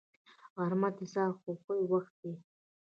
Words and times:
غرمه 0.57 0.89
د 0.97 0.99
ساده 1.13 1.35
خوښیو 1.41 1.89
وخت 1.91 2.13
دی 2.21 2.33